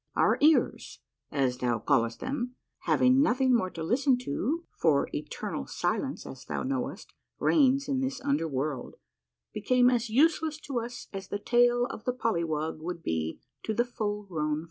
[0.15, 0.97] Our ears,
[1.29, 2.55] as thou callest them,
[2.85, 8.19] having nothing more to listen to, for eternal silence, as thou knowest, reigns in this
[8.21, 8.95] under world,
[9.53, 13.85] became as useless to us as the tail of the polywog would be to the
[13.85, 14.59] full grown.